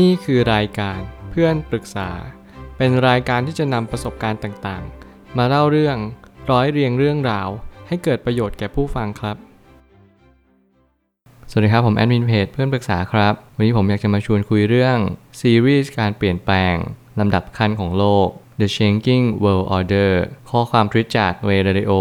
[0.00, 0.98] นี่คือรายการ
[1.30, 2.10] เพื่อนปรึกษา
[2.76, 5.96] เป็นรายการที่จะนำประสบการณ์ต่างๆ มาเล่าเรื่อง
[6.50, 7.48] ร้อยเรียงเรื่องราว
[7.88, 9.36] ให้เกิดประโยชน์แก่ผู้ฟังครับ
[11.50, 14.96] สวัสดีครับผมแอดมินเพจเพื่อนปรึกษาครับ วันนี้ผมอยากจะมาชวนคุยเรื่อง
[15.40, 16.74] ซีรีส์การเปลี่ยนแปลง
[17.20, 18.28] ลำดับขั้นของโลก
[18.60, 20.12] The Changing World Order
[20.50, 21.92] ข้อความทวิตจากเวเรดิโอ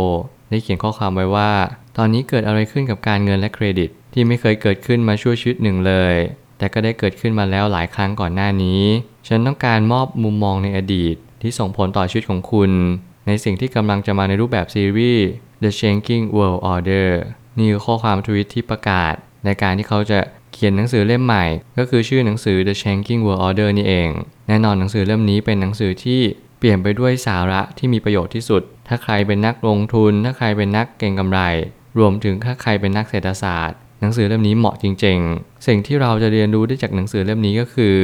[0.50, 1.52] ได้เขียนข้อความไว้ว่า
[1.98, 6.16] ตอนนี้เกิดอะไรขึ้นกับการเงินและเครดิต ที่ไม่เคยเกิดขึ้นมาชั่วชีวิตหนึ่งเลย
[6.62, 8.84] แต่ก็ได้เกิดขึ้นมาแล้วหลายครั้งก่อนหน้านี้
[9.28, 12.72] ฉันต้องการมอบมุมมองในอดีตที่ส่งผลต่อชีวิตของคุณ
[13.28, 15.28] ในสิ่งที่กำลังจะมาในรูปแบบซีรีส์
[15.64, 17.10] The Changing World Order
[17.58, 19.14] นี่คือข้อความทวิตที่ประกาศ
[19.46, 20.20] ในการที่เขาจะ
[20.54, 21.46] เขียนหนังสือเล่มใหม่
[21.78, 24.10] ก็คือชื่อหนังสือ The Changing World Order นี่เอง
[24.48, 26.22] แน่นอนหนังสือเล่มนี้เป็นหนังสือที่
[26.60, 31.42] เปลี่ยนไปด้วยสาระที่มีประโยชน์ที่สุด ถ้าใครเป็นนักลงทุน ถ้าใครเป็นนักเก็งกำไร
[32.00, 37.96] รวมถึงถ้าใครเป็นนักเศรษฐศาสตร์ หนังสือเล่มนี้เหมาะจริง ๆ สิ่งที่เราจะเรียนรู้ได้จากหนังสือเล่มนี้ก็คือ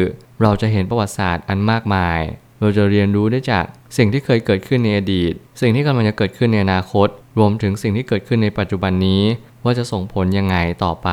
[0.42, 2.20] เราจะเห็นประวัติศาสตร์อันมากมาย
[2.60, 3.66] เราจะเรียนรู้ได้จาก
[3.98, 7.08] สิ่งที่เคยเกิดขึ้นในอดีต สิ่งที่กำลังจะเกิดขึ้นในอนาคต
[7.40, 9.24] รวมถึงสิ่งที่เกิดขึ้นในปัจจุบันนี้
[9.64, 11.10] ว่าจะส่งผลยังไงต่อไป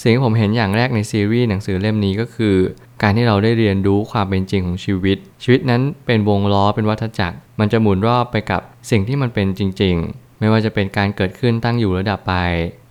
[0.00, 2.56] สิ่งที่ผมเห็นอย่างแรกในซีรีส์หนังสือเล่มนี้ก็คือ
[3.02, 12.34] การที่เราได้เรียนรู้ความเป็นจริงของชีวิต ชีวิตนั้นเป็นวงล้อเป็นวัฏจักร มันจะหมุนรอบไปกับสิ่งที่มันเป็นจริง ๆ ไม่ว่าจะเป็นการเกิดขึ้นตั้งอยู่ระดับไป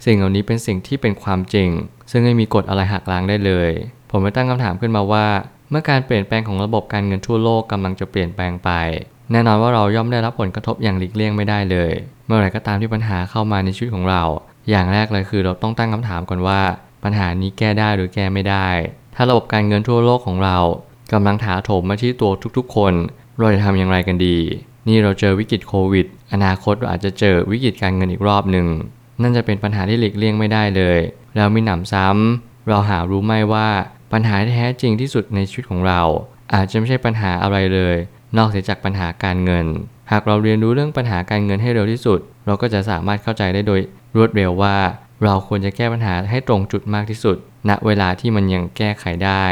[0.05, 1.69] สิ่งเหล่านี้เป็นสิ่งที่เป็นความจริง
[2.11, 3.71] ซึ่งไม่มีกฎอะไรหักล้างได้เลย
[4.11, 5.25] ผมไปตั้งคำถามขึ้นมาว่า
[5.69, 8.69] เมื่อการเปลี่ยนแปลงของระบบการเงินทั่วโลกกำลังจะเปลี่ยนแปลงไป
[9.31, 11.91] แน่นอนว่าเราย่อมได้รับผลกระทบอย่างหลีกเลี่ยงไม่ได้เลย
[12.25, 14.23] เมื่อไหร่ก็ตามที่ปัญหาเข้ามาในชีวิตของเรา
[14.69, 16.61] อย่างแรกเลยคือเราต้องตั้งคำถามก่อนว่า
[17.03, 18.67] ปัญหานี้แก้ได้หรือแก้ไม่ได้
[19.15, 20.57] ถ้าระบบการเงินทั่วโลกของเรา
[21.13, 22.93] กำลังถาโถมมาที่ตัวทุกๆ คน
[23.37, 24.37] เราจะทำอย่างไรกันดี
[24.87, 28.67] นี่เราเจอวิกฤตโควิด อนาคตเราอาจจะเจอวิกฤตการเงินอีกรอบหนึ่ง
[29.21, 30.99] นั่นจะเป็นปัญหาที่หลีกเลี่ยงไม่ได้เลย
[31.35, 33.67] แล้วมีหนำซ้ำเราหารู้ไหมว่า
[34.13, 36.01] ปัญหาที่แท้จริงที่สุดในชีวิตของเรา
[36.53, 37.95] อาจจะไม่ใช่ปัญหาอะไรเลย
[38.37, 39.65] นอกเสียจากปัญหาการเงิน
[40.11, 43.79] หากเราเรียนรู้เรื่องปัญหาการเงินให้เร็วที่สุด เราก็จะสามารถเข้าใจได้โดย
[44.15, 44.75] รวดเร็วว่า
[45.23, 47.37] เราควรจะแก้ปัญหาให้ตรงจุดมากที่สุด
[47.69, 49.45] ณเวลาที่มันยังแก้ไขได้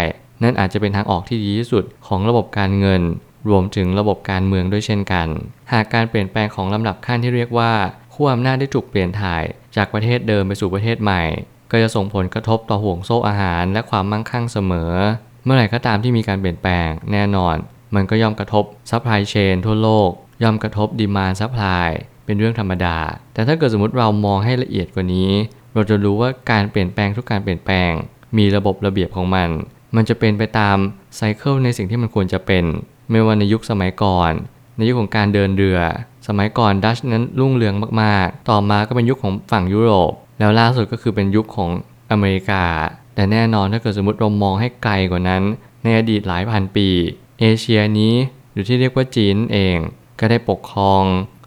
[0.43, 3.01] นั่นอาจจะเป็นทางออกที่ดีที่สุดของระบบการเงิน
[3.49, 5.27] รวมถึงระบบการเมืองด้วยเช่นกัน
[5.71, 7.71] หากการเปลี่ยนแปลงของลำดับขั้นที่เรียกว่า
[8.13, 9.43] ขั้วอำนาจได้ถูกเปลี่ยนถ่าย
[9.75, 11.23] จากประเทศเดิมไปสู่ประเทศใหม่
[11.71, 14.93] ก็จะส่งผลกระทบต่อห่วงโซ่อาหารและความมั่งคั่งเสมอ
[15.43, 17.55] เมื่อไหร่ก็ตามที่มีการเปลี่ยนแปลงแน่นอน
[17.95, 20.09] มันก็ย่อมกระทบ supply chain ทั่วโลก
[20.43, 21.89] ย่อมกระทบ demand supply
[22.25, 22.97] เป็นเรื่องธรรมดา
[23.33, 25.31] แต่ถ้าเกิดสมมติเรามองให้ละเอียดกว่านี้
[25.73, 27.91] เราจะรู้ว่าการเปลี่ยนแปลงทุกการเปลี่ยนแปลง
[28.37, 29.49] มีระบบระเบียบของมัน
[29.95, 30.77] มันจะเป็นไปตาม
[31.15, 32.65] ไซเคิลในสิ่งที่มันควรจะเป็น
[33.11, 34.31] ไม่ว่าในยุคสมัยก่อน
[34.77, 35.79] ในยุคของการเดินเรือ
[36.27, 41.69] สมัยก่อนดัชนั้นรุ่งเรืองมากๆ ต่อมาก็เป็นยุคของฝั่งยุโรป แล้วล่าสุดก็คือเป็นยุคของ
[42.11, 42.63] อเมริกา
[43.15, 45.43] แต่แน่นอนถ้าเกิดสมมติเรามองให้ไกลกว่านั้น
[45.83, 46.89] ในอดีตหลายพันปี
[47.39, 48.15] เอเชียนี้
[48.51, 49.77] หรือที่เรียกว่าจีนเอง
[50.19, 51.03] ก็ได้ปกครอง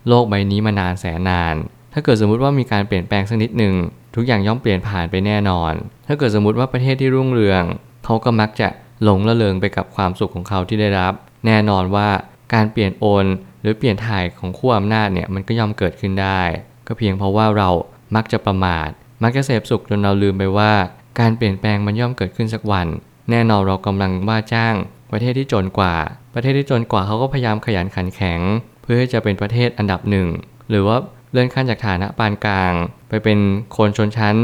[0.09, 1.55] โลกใบนี้มานานแสนนาน
[1.93, 3.75] ถ้าเกิดสมมุติว่ามีการเปลี่ยนแปลงสักนิดหนึ่ง
[4.15, 5.73] ทุกอย่างย่อมเปลี่ยนผ่านไปแน่นอน
[6.07, 7.63] ถ้าเกิดสมมติว่าประเทศที่รุ่งเรือง
[8.05, 8.69] เขาก็มักจะ
[9.03, 11.15] หลงละเลงไปกับความสุขของเขาที่ได้รับ
[11.47, 12.09] แน่นอนว่า
[12.55, 13.27] การเปลี่ยนโอน
[13.63, 16.41] หรือเปลี่ยนถ่ายของขั้วอำนาจเนี่ยมันก็ย่อมเกิดขึ้นได้
[16.87, 17.69] ก็เพียงเพราะว่าเรา
[18.17, 18.89] มักจะประมาท
[19.23, 20.73] มักจะเสพสุขจนเราลืมไปว่า
[21.21, 22.87] การเปลี่ยนแปลงมันย่อมเกิดขึ้นสักวัน
[23.31, 24.75] แน่นอนเรากำลังว่าจ้าง
[25.11, 25.95] ประเทศที่จนกว่า
[26.35, 28.41] ประเทศที่จนกว่าเขาก็พยายามขยันขันแข็ง
[28.83, 30.29] เพื่อที่จะเป็นประเทศอันดับหนึ่ง
[30.71, 30.97] หรือว่า
[31.31, 32.73] เลื่อนขั้นจากฐานะปานกลาง
[33.09, 33.39] ไปเป็น
[33.77, 34.37] คนชนชั้น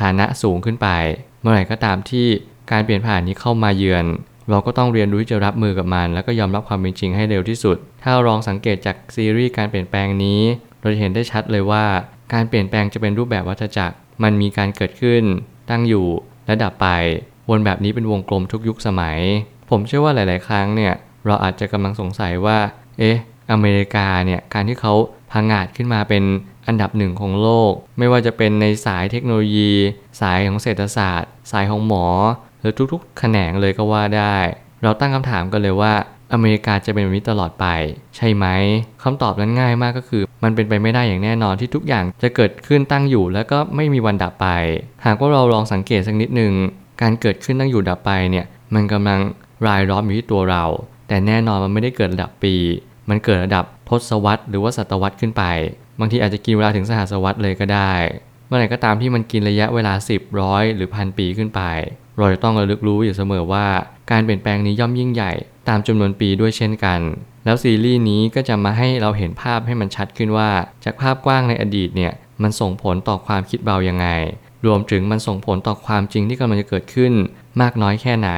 [0.00, 0.88] ฐานะสูงขึ้นไป
[1.40, 2.26] เมื่อไหร่ก็ตามที่
[2.70, 4.04] การเปลี่ยนผ่านนี้เข้ามาเยือน
[4.50, 10.40] เราก็ต้องเรียนรู้ที่จะรับมือกับมัน แล้วก็ยอมรับความเป็นจริงให้เร็วที่สุด ถ้าเราลองสังเกตจากซีรีส์การเปลี่ยนแปลงนี้
[10.80, 11.84] เราจะเห็นได้ชัดเลยว่า
[12.32, 15.22] การเปลี่ยนแปลงจะเป็นรูปแบบวัฏจักร มันมีการเกิดขึ้น
[15.70, 16.06] ตั้งอยู่
[16.46, 16.88] และดับไป
[17.48, 19.18] วนแบบนี้เป็นวงกลมทุกยุคสมัย
[19.70, 20.92] ผมเชื่อว่าหลาย ๆ ครั้งเนี่ย
[21.26, 22.58] เราอาจจะกำลังสงสัยว่า
[22.98, 23.16] เอ๊ะ
[23.52, 24.94] อเมริกาเนี่ยการที่เขา
[25.32, 26.24] พังอาจขึ้นมาเป็น
[26.66, 29.72] อันดับหนึ่งของโลก ไม่ว่าจะเป็นในสายเทคโนโลยี
[30.20, 32.06] สายของเศรษฐศาสตร์ สายของหมอ
[32.62, 34.36] หรือทุกๆ แขนงเลยก็ว่าได้
[34.82, 35.92] เราตั้งคำถามกันเลยว่า
[36.32, 37.66] อเมริกาจะเป็นแบบนี้ตลอดไป
[38.16, 38.46] ใช่ไหม
[39.02, 44.48] คำตอบนั้นง่ายมากก็คือ มันเป็นไปไม่ได้อย่างแน่นอนที่ทุกอย่างจะเกิดขึ้นตั้งอยู่ แล้วก็ไม่มีวันดับไป
[45.04, 46.52] หากว่าเราลองสังเกตสักนิดหนึ่ง
[47.02, 49.20] การเกิดขึ้นตั้งอยู่ดับไปเนี่ยมันกำลัง
[49.66, 50.64] รายล้อมอยู่ที่ตัวเรา
[51.08, 52.54] แต่แน่นอนมันไม่ได้เกิดระดับปี
[53.08, 55.44] มันเกิดระดับทศวรรษหรือว่าศตวรรษขึ้นไป
[56.00, 57.92] บางทีอาจจะกินเวลาถึงสหัสวรรษเลยก็ได้
[58.46, 61.62] เมื่อไหร่ก็ตามที่มันกินระยะเวลา 10ร้อยหรือพันปีขึ้นไป
[62.18, 63.66] เราจะต้องระลึกรู้อยู่เสมอว่า
[64.10, 65.32] การเปลี่ยนแปลงนี้ย่อมยิ่งใหญ่
[65.68, 67.00] ตามจำนวนปีด้วยเช่นกัน
[67.44, 70.50] แล้วซีรีส์นี้ก็จะมาให้เราเห็นภาพให้มันชัดขึ้นว่า
[70.84, 72.12] จากภาพกว้างในอดีตเนี่ย
[72.42, 74.06] มันส่งผลต่อความคิดเรายังไง
[74.66, 77.12] รวมถึงมันส่งผลต่อความจริงที่กำลังจะเกิดขึ้น
[77.60, 78.30] มากน้อยแค่ไหน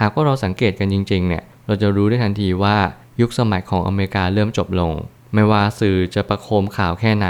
[0.00, 2.76] หากว่าเราสังเกตกันจริงๆเนี่ยเราจะรู้ได้ทันทีว่า
[3.20, 4.92] ยุคสมัยของอเมริกาเริ่มจบลง
[5.34, 7.28] ไม่ว่าสื่อจะประโคมข่าวแค่ไหน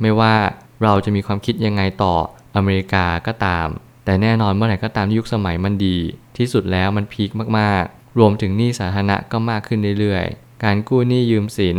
[0.00, 0.34] ไม่ว่า
[0.82, 2.14] เราจะมีความคิดยังไงต่อ
[2.56, 3.68] อเมริกาก็ตาม
[4.10, 5.96] แต่แน่นอนเมื่อไหร่ก็ตามที่ยุคสมัยมันดี
[6.38, 11.78] ที่สุดแล้วมันพีคมากๆ รวมถึงหนี้สาธารณะก็มากขึ้นเรื่อยๆ การกู้หนี้ยืมสิน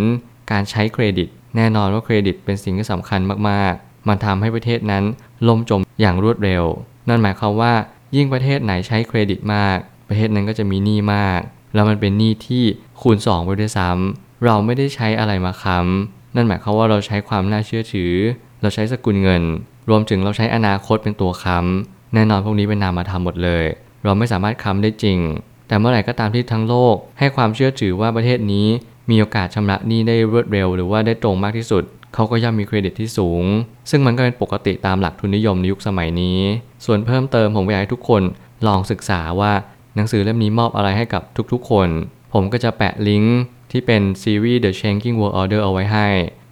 [0.51, 5.03] การใช้เครดิต แน่นอนว่าเครดิตเป็นสิ่งที่สำคัญมากๆ มันทำให้ประเทศนั้น
[5.47, 6.63] ล่มจมอย่างรวดเร็ว
[7.09, 7.73] นั่นหมายความว่า
[8.15, 9.77] ยิ่งประเทศไหนใช้เครดิตมาก
[10.07, 11.39] ประเทศนั้นก็จะมีหนี้มาก
[11.73, 12.63] แล้วมันเป็นหนี้ที่
[13.01, 18.13] คูณ 2 ไปด้วยซ้ำเราไม่ได้ใช้อะไรมาค้ำนั่นหมายความว่าเราใช้ความน่าเชื่อถือ
[18.61, 19.43] เราใช้สกุลเงิน
[19.89, 23.65] รวมถึงเราใช้อนาคตเป็นตัวค้ำ แน่นอนพวกนี้เป็นนามธรรมหมดเลย
[24.03, 25.19] เราไม่สามารถค้ำได้จริง
[25.67, 28.67] แต่เมื่อไหร่ก็ตามที่ทั้งโลก ให้ความเชื่อถือว่าประเทศนี้
[29.09, 33.43] มีโอกาสชำระหนี้ได้รวดเร็ว หรือว่าได้ตรงมากที่สุดเขาก็ย่อมมีเครดิตที่สูง
[33.89, 36.39] ซึ่งมันก็เป็นปกติตามหลักทุนนิยมในยุคสมัยนี้
[36.85, 38.21] ส่วนเพิ่มเติมผมอยากให้ทุกคน
[38.67, 39.53] ลองศึกษาว่า
[39.95, 41.21] หนังสือเล่มนี้มอบอะไรให้กับ
[41.51, 41.89] ทุกๆ คน
[42.33, 43.37] ผมก็จะแปะลิงก์
[43.71, 46.07] ที่เป็นซีรีส์ The Changing World Order เอาไว้ให้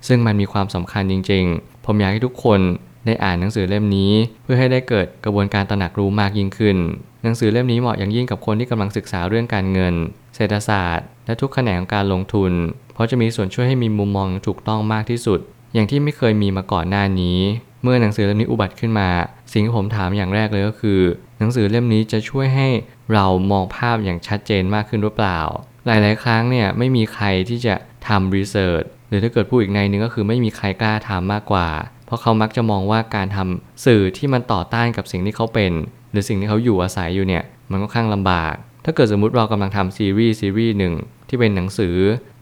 [0.07, 2.59] ซึ่งมันมีความสำคัญจริงๆ ผมอยากให้ทุกคน
[3.05, 4.13] ได้อ่านหนังสือเล่มนี้
[4.43, 6.77] เพื่อให้ได้เกิดกระบวนการตระหนักรู้มากยิ่งขึ้น
[7.23, 9.93] หนังสือเล่มนี้เหมาะอย่างยิ่งกับคนที่กำลังศึกษาเรื่องการเงิน
[10.35, 12.51] เศรษฐศาสตร์ และทุกแขนงของการลงทุน
[12.93, 15.39] เพราะจะมีส่วนช่วยให้มีมุมมองถูกต้องมากที่สุด
[15.73, 17.39] อย่างที่ไม่เคยมีมาก่อนหน้านี้
[17.83, 19.09] เมื่อหนังสือเล่มนี้อุบัติขึ้นมา
[19.51, 20.99] สิ่งที่ผมถามอย่างแรกเลยก็คือ
[21.39, 22.67] หนังสือเล่มนี้จะช่วยให้
[23.13, 25.39] เรามองภาพอย่างชัดเจนมากขึ้นหรือเปล่า
[25.85, 27.75] หลาย ๆ ครั้งเนี่ยไม่มีใครที่จะ
[28.07, 31.67] ทำรีเสิร์ชหรือถ้าเกิดพูดอีกในนึงก็คือไม่มีใครกล้าทำมากกว่า
[32.09, 35.71] เพราะเขามักจะมองว่าการทำสื่อที่มันต่อต้านกับสิ่งที่เขาเป็น
[36.11, 38.53] หรือสิ่งที่เขาอยู่อาศัยอยู่เนี่ยมันค่อนข้างลำบาก
[38.85, 40.93] ถ้าเกิดสมมุติเรากำลังทำซีรีส์ซีรีส์หนึ่ง
[41.29, 41.95] ที่เป็นหนังสือ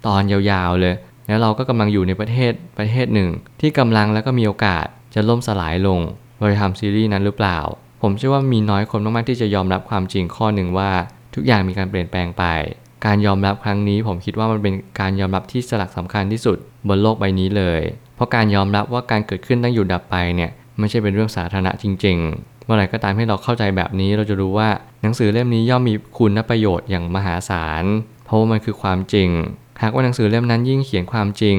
[0.08, 0.96] ตอนยาวๆเลย
[1.28, 3.30] แล้วเราก็กำลังอยู่ในประเทศประเทศหนึ่ง
[3.62, 6.00] ที่กำลังแล้วก็มีโอกาสจะล่มสลายลง
[6.38, 7.60] เราจะทำซีรีส์นั้นหรือเปล่า
[8.02, 10.92] ผมเชื่อว่ามีน้อยคนมากๆที่จะยอมรับความจริงข้อหนึ่งว่า
[11.36, 12.44] ทุกอย่างมีการเปลี่ยนแปลงไป
[13.06, 17.82] การยอมรับครั้งนี้ผมคิดว่ามันเป็นการยอมรับที่สลักสำคัญที่สุดบนโลกใบนี้เลย
[18.18, 24.70] เพราะการยอมรับว่าการเกิดขึ้นตั้งอยู่ดับไปเนี่ยไม่ใช่เป็นเรื่องสาธารณะจริง ๆ เมื่อไหร่ก็ตามให้เราเข้าใจแบบนี้เราจะรู้ว่า
[25.02, 27.84] หนังสือเล่มนี้ย่อมมีคุณประโยชน์อย่างมหาศาล
[28.26, 29.30] เพราะว่ามันคือความจริง
[29.82, 31.58] หากว่าหนังสือเล่มนั้นยิ่งเขียนความจริง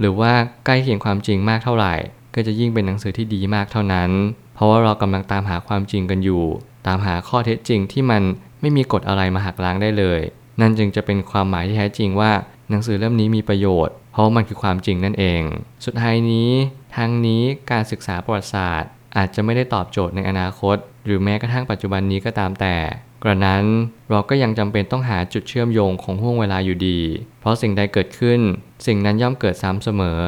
[0.00, 0.32] หรือว่า
[0.66, 1.94] ใกล้เขียนความจริงมากเท่าไหร่
[2.34, 4.10] ก็จะยิ่งเป็นหนังสือที่ดีมากเท่านั้น
[4.54, 6.44] เพราะว่าเรากำลังตามหาความจริงกันอยู่
[6.86, 8.22] ตามหาข้อเท็จจริงที่มัน
[8.60, 10.20] ไม่มีกฎอะไรมาหักล้างได้เลย
[10.60, 12.32] นั่นจึงจะเป็นความหมายที่แท้จริงว่า
[12.70, 15.42] หนังสือเล่มนี้มีประโยชน์ เพราะมันคือความจริงนั่นเอง
[15.84, 16.50] สุดท้ายนี้
[16.96, 22.76] ทางนี้การศึกษาประวัติศาสตร์ อาจจะไม่ได้ตอบโจทย์ในอนาคต หรือแม้กระทั่งปัจจุบันนี้ก็ตามแต่
[23.22, 23.64] กระนั้น
[24.10, 27.00] เราก็ยังจำเป็นต้องหาจุดเชื่อมโยงของห่วงเวลาอยู่ดี
[27.40, 28.40] เพราะสิ่งใดเกิดขึ้น
[28.86, 30.22] สิ่งนั้นย่อมเกิดซ้ำเสมอ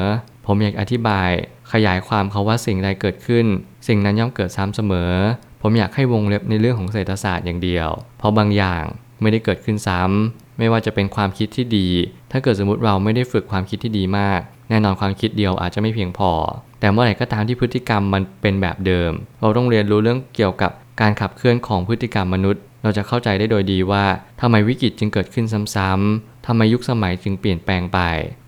[0.45, 1.29] ผมอยากอธิบาย
[1.71, 3.45] ขยายความเขาว่าสิ่งใดเกิดขึ้น
[3.87, 5.13] สิ่งนั้นย่อมเกิดซ้ำเสมอ
[5.61, 7.89] ผมอยากให้วงเล็บในเรื่องของเศรษฐศาสตร์อย่างเดียว
[8.19, 8.83] เพราะบางอย่าง
[9.21, 11.87] ไม่ได้เกิดขึ้นซ้ำ ไม่ว่าจะเป็นความคิดที่ดี
[12.31, 16.31] ถ้าเกิดสมมติเราไม่ได้ฝึกความคิดที่ดีมาก แน่นอนความคิดเดียวอาจจะไม่เพียงพอ
[16.79, 19.11] แต่เมื่อไหร่ก็ตามที่พฤติกรรมมันเป็นแบบเดิม
[19.41, 20.71] เราต้องเรียนรู้เรื่องเกี่ยวกับ
[21.01, 24.05] การขับเคลื่อนของพฤติกรรมมนุษย์ เราจะเข้าใจได้โดยดีว่า
[24.41, 27.99] ทำไมวิกฤตจึงเกิดขึ้นซ้ำๆทำไมยุคสมัยจึงเปลี่ยนแปลงไป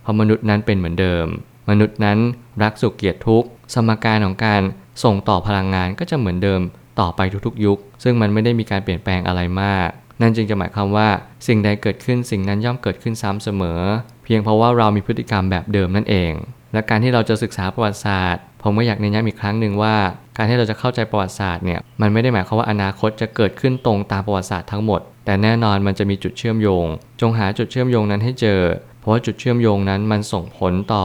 [0.02, 1.26] เพราะมนุษย์นั้นเป็นเหมือนเดิม
[1.70, 2.18] มนุษย์นั้น
[2.64, 4.62] รักสุขเกลียดทุกข์สมการของการ
[5.04, 6.62] ส่งต่อพลังงานก็จะเหมือนเดิม
[7.00, 9.90] ต่อไปทุกๆ ยุค ซึ่งมันไม่ได้มีการเปลี่ยนแปลงอะไรมาก
[10.24, 11.10] นั่นจึงจะหมายความว่า
[11.48, 13.82] สิ่งใดเกิดขึ้นสิ่งนั้นย่อมเกิดขึ้นซ้ำเสมอ
[14.24, 16.32] เพียงเพราะว่าเรามีพฤติกรรมแบบเดิมนั่นเอง
[16.74, 19.96] และการที่เราจะศึกษาประวัติศาสตร์ ผมก็อยากเน้นย้ำอีกครั้งหนึ่งว่า
[20.38, 26.86] การที่เราจะเข้าใจประวัติศาสตร์เนี่ยมันไม่ได้หมายความว่าอนาคตจะเกิดขึ้นตรงตามประวัติศาสตร์ทั้งหมด แต่แน่นอนมันจะมีจุดเชื่อมโยง
[27.22, 28.62] จงหาจุดเชื่อมโยงนั้นให้เจอ
[29.00, 31.04] เพราะว่าจุดเชื่อมโยงนั้นมันส่งผลต่อ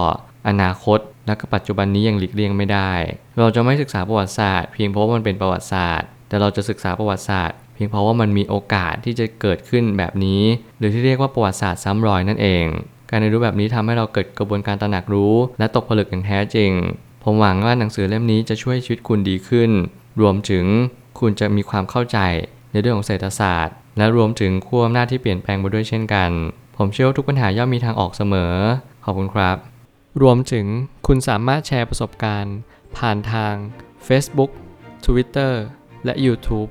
[0.48, 2.90] อนาคตและก็ปัจจุบันนี้ยังหลีกเลี่ยงไม่ได้
[3.38, 10.42] เราจะไม่ศึกษาประวัติศาสตร์เพียงเพราะมันเป็นประวัติศาสตร์ แต่เราจะศึกษาประวัติศาสตร์ พียงเพราะว่ามันมีโอกาสที่จะเกิดขึ้นแบบนี้
[10.78, 12.64] หรือที่เรียกว่าประวัติศาสตร์ซ้ำรอยนั่นเอง
[13.10, 16.70] การเรียนรู้แบบนี้ทำให้เราเกิดกระบวนการตระหนักรู้ และตกผลึกอย่างแท้จริง
[17.24, 19.70] ผมหวังว่าหนังสือเล่มนี้จะช่วยชีวิตคุณดีขึ้น
[20.20, 20.64] รวมถึง
[21.20, 22.18] คุณจะมีความเข้าใจ
[22.72, 26.30] ในเรื่องของเศรษฐศาสตร์ และรวมถึงขั้วอำนาจที่เปลี่ยนแปลงไปด้วยเช่นกัน
[26.76, 28.54] ผมเชื่อว่าทุกปัญหาย่อมมีทางออกเสมอ
[29.04, 29.56] ขอบคุณครับ
[30.22, 30.66] รวมถึง
[31.06, 32.56] คุณสามารถแชร์ประสบการณ์
[32.96, 33.54] ผ่านทาง
[34.08, 34.50] Facebook
[35.04, 35.52] Twitter
[36.04, 36.70] และ YouTube